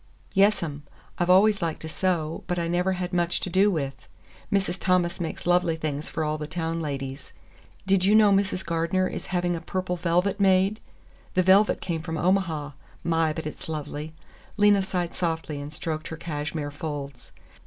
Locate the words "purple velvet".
9.61-10.39